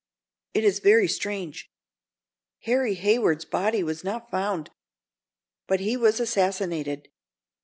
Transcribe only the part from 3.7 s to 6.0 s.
was not found, but he